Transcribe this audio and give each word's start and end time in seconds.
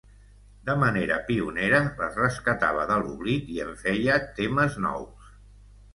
De 0.69 0.75
manera 0.83 1.17
pionera, 1.27 1.83
les 2.01 2.17
rescatava 2.21 2.87
de 2.93 2.97
l’oblit 3.03 3.55
i 3.57 3.61
en 3.67 3.77
feia 3.83 4.17
temes 4.41 4.79
nous. 4.87 5.33